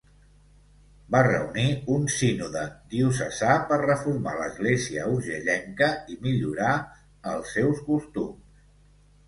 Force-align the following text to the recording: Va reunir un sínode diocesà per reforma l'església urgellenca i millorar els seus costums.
Va 1.15 1.19
reunir 1.27 1.65
un 1.95 2.07
sínode 2.13 2.63
diocesà 2.95 3.59
per 3.73 3.79
reforma 3.83 4.35
l'església 4.41 5.05
urgellenca 5.13 5.93
i 6.17 6.21
millorar 6.27 6.75
els 7.37 7.57
seus 7.61 7.87
costums. 7.95 8.69